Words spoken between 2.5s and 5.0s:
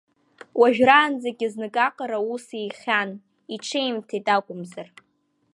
ихьхьан, иҽеимҭеит акәымзар.